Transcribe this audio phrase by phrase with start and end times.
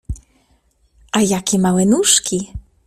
[1.17, 2.53] —A jakie małe nóżki!